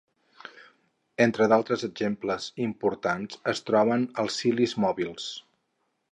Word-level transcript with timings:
Entre 1.25 1.47
d'altres 1.51 1.83
exemples 1.87 2.47
importants 2.67 3.39
es 3.53 3.61
troben 3.67 4.07
els 4.23 4.39
cilis 4.45 4.73
mòbils. 4.85 5.29